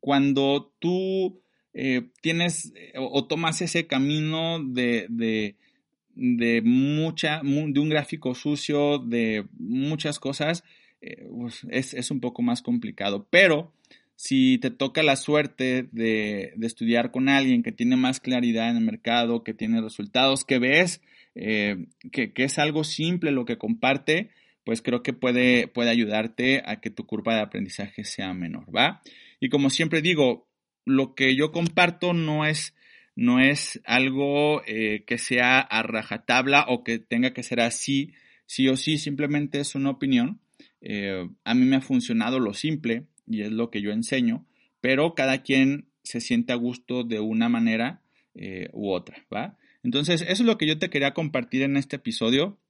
cuando 0.00 0.74
tú 0.78 1.40
eh, 1.72 2.10
tienes 2.20 2.74
o, 2.94 3.26
tomas 3.26 3.62
ese 3.62 3.86
camino 3.86 4.62
de, 4.62 5.06
de, 5.08 5.56
de, 6.14 6.60
mucha, 6.62 7.40
de 7.42 7.80
un 7.80 7.88
gráfico 7.88 8.34
sucio, 8.34 8.98
de 8.98 9.46
muchas 9.58 10.18
cosas, 10.18 10.62
pues, 11.00 11.66
es, 11.70 11.94
es, 11.94 12.10
un 12.10 12.20
poco 12.20 12.42
más 12.42 12.60
complicado. 12.60 13.26
Pero 13.30 13.72
si 14.14 14.58
te 14.58 14.70
toca 14.70 15.02
la 15.02 15.16
suerte 15.16 15.88
de, 15.92 16.52
de 16.54 16.66
estudiar 16.66 17.12
con 17.12 17.30
alguien 17.30 17.62
que 17.62 17.72
tiene 17.72 17.96
más 17.96 18.20
claridad 18.20 18.68
en 18.68 18.76
el 18.76 18.84
mercado, 18.84 19.42
que 19.42 19.54
tiene 19.54 19.80
resultados, 19.80 20.44
que 20.44 20.58
ves 20.58 21.00
eh, 21.34 21.86
que, 22.12 22.32
es 22.36 22.58
algo 22.58 22.84
simple 22.84 23.30
lo 23.30 23.44
que 23.44 23.58
comparte, 23.58 24.30
pues 24.64 24.82
creo 24.82 25.02
que 25.02 25.12
puede, 25.12 25.68
puede 25.68 25.90
ayudarte 25.90 26.62
a 26.64 26.80
que 26.80 26.90
tu 26.90 27.06
curva 27.06 27.34
de 27.34 27.42
aprendizaje 27.42 28.04
sea 28.04 28.34
menor, 28.34 28.74
¿va? 28.74 29.02
Y 29.40 29.48
como 29.48 29.70
siempre 29.70 30.02
digo, 30.02 30.48
lo 30.84 31.14
que 31.14 31.36
yo 31.36 31.52
comparto 31.52 32.12
no 32.12 32.44
es, 32.44 32.74
no 33.14 33.40
es 33.40 33.80
algo 33.84 34.62
eh, 34.66 35.04
que 35.06 35.18
sea 35.18 35.60
a 35.60 35.82
rajatabla 35.82 36.66
o 36.68 36.82
que 36.82 36.98
tenga 36.98 37.32
que 37.32 37.42
ser 37.42 37.60
así 37.60 38.12
sí 38.46 38.66
o 38.68 38.76
sí 38.76 38.96
simplemente 38.96 39.60
es 39.60 39.74
una 39.74 39.90
opinión. 39.90 40.40
Eh, 40.80 41.28
a 41.44 41.54
mí 41.54 41.66
me 41.66 41.76
ha 41.76 41.80
funcionado 41.80 42.40
lo 42.40 42.54
simple 42.54 43.04
y 43.26 43.42
es 43.42 43.52
lo 43.52 43.70
que 43.70 43.82
yo 43.82 43.90
enseño, 43.90 44.46
pero 44.80 45.14
cada 45.14 45.42
quien 45.42 45.88
se 46.02 46.20
siente 46.20 46.52
a 46.52 46.56
gusto 46.56 47.04
de 47.04 47.20
una 47.20 47.48
manera 47.48 48.00
u 48.72 48.92
otra, 48.92 49.26
¿va? 49.34 49.58
Entonces, 49.88 50.20
eso 50.20 50.30
es 50.32 50.40
lo 50.40 50.58
que 50.58 50.66
yo 50.66 50.78
te 50.78 50.90
quería 50.90 51.14
compartir 51.14 51.62
en 51.62 51.78
este 51.78 51.96
episodio. 51.96 52.60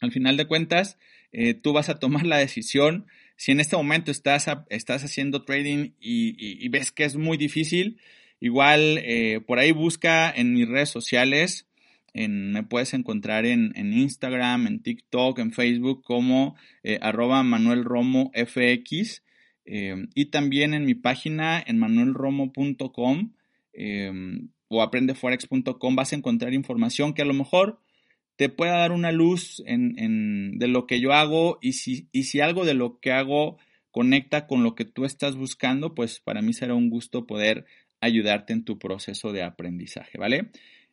Al 0.00 0.10
final 0.10 0.36
de 0.36 0.48
cuentas, 0.48 0.98
eh, 1.30 1.54
tú 1.54 1.72
vas 1.72 1.88
a 1.88 2.00
tomar 2.00 2.26
la 2.26 2.38
decisión. 2.38 3.06
Si 3.36 3.52
en 3.52 3.60
este 3.60 3.76
momento 3.76 4.10
estás, 4.10 4.48
estás 4.68 5.04
haciendo 5.04 5.44
trading 5.44 5.92
y, 6.00 6.68
ves 6.70 6.90
que 6.90 7.04
es 7.04 7.14
muy 7.14 7.36
difícil, 7.36 8.00
igual 8.40 8.98
eh, 8.98 9.40
por 9.46 9.60
ahí 9.60 9.70
busca 9.70 10.28
en 10.28 10.52
mis 10.52 10.66
redes 10.66 10.88
sociales. 10.88 11.68
me 12.14 12.64
puedes 12.64 12.94
encontrar 12.94 13.46
en, 13.46 13.72
Instagram, 13.76 14.66
en 14.66 14.82
TikTok, 14.82 15.38
en 15.38 15.52
Facebook 15.52 16.02
como 16.02 16.56
eh, 16.82 16.98
arroba 17.00 17.44
Manuel 17.44 17.84
Romo 17.84 18.32
FX 18.34 19.22
y 19.64 20.24
también 20.32 20.74
en 20.74 20.84
mi 20.84 20.94
página 20.94 21.62
en 21.64 21.78
manuelromo.com 21.78 23.34
o 24.70 24.82
aprendeforex.com 24.82 25.96
vas 25.96 26.12
a 26.12 26.16
encontrar 26.16 26.54
información 26.54 27.12
que 27.12 27.22
a 27.22 27.26
lo 27.26 27.34
mejor 27.34 27.80
te 28.36 28.48
pueda 28.48 28.78
dar 28.78 28.92
una 28.92 29.12
luz 29.12 29.62
en, 29.66 30.58
de 30.58 30.68
lo 30.68 30.86
que 30.86 31.00
yo 31.00 31.12
hago 31.12 31.58
y 31.60 31.74
si, 31.74 32.08
y 32.12 32.22
si 32.22 32.40
algo 32.40 32.64
de 32.64 32.74
lo 32.74 33.00
que 33.00 33.12
hago 33.12 33.58
conecta 33.90 34.46
con 34.46 34.62
lo 34.62 34.76
que 34.76 34.84
tú 34.84 35.04
estás 35.04 35.36
buscando, 35.36 35.94
pues 35.94 36.20
para 36.20 36.40
mí 36.40 36.52
será 36.52 36.74
un 36.74 36.88
gusto 36.88 37.26
poder 37.26 37.66
ayudarte 38.00 38.52
en 38.52 38.64
tu 38.64 38.78
proceso 38.78 39.32
de 39.32 39.42
aprendizaje, 39.42 40.16
¿vale? 40.16 40.50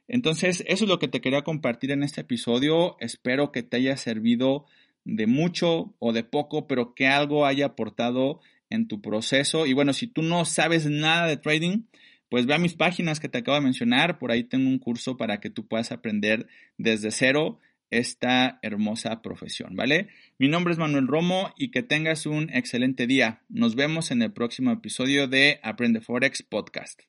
Entonces, 0.08 0.64
eso 0.68 0.86
es 0.86 0.90
lo 0.90 1.00
que 1.00 1.08
te 1.08 1.22
quería 1.22 1.44
compartir 1.44 1.92
en 1.92 2.02
este 2.02 2.22
episodio. 2.22 2.98
Espero 3.00 3.52
que 3.52 3.62
te 3.62 3.78
haya 3.78 3.96
servido 3.96 4.66
de 5.06 5.28
mucho 5.28 5.94
o 6.00 6.14
de 6.14 6.24
poco, 6.24 6.68
pero 6.68 6.96
que 6.96 7.08
algo 7.08 7.46
haya 7.46 7.68
aportado 7.68 8.42
en 8.70 8.88
tu 8.88 9.02
proceso. 9.02 9.66
Y 9.68 9.74
bueno, 9.74 9.94
si 9.94 10.08
tú 10.08 10.22
no 10.22 10.44
sabes 10.46 10.86
nada 10.88 11.28
de 11.28 11.38
trading, 11.38 11.84
pues 12.30 12.46
ve 12.46 12.54
a 12.54 12.60
mis 12.60 12.76
páginas 12.76 13.20
que 13.20 13.30
te 13.30 13.40
acabo 13.40 13.58
de 13.58 13.64
mencionar, 13.64 14.20
por 14.20 14.32
ahí 14.32 14.44
tengo 14.44 14.70
un 14.70 14.80
curso 14.80 15.18
para 15.18 15.40
que 15.40 15.50
tú 15.50 15.68
puedas 15.68 15.92
aprender 15.92 16.48
desde 16.78 17.12
cero 17.12 17.60
esta 17.90 18.60
hermosa 18.62 19.22
profesión, 19.22 19.76
¿vale? 19.76 20.10
Mi 20.38 20.48
nombre 20.48 20.74
es 20.74 20.80
Manuel 20.80 21.08
Romo 21.08 21.54
y 21.58 21.72
que 21.72 21.84
tengas 21.84 22.26
un 22.26 22.50
excelente 22.50 23.08
día. 23.08 23.42
Nos 23.50 23.76
vemos 23.76 24.12
en 24.12 24.22
el 24.22 24.34
próximo 24.34 24.72
episodio 24.72 25.28
de 25.28 25.60
Aprende 25.64 26.02
Forex 26.02 26.44
Podcast. 26.44 27.02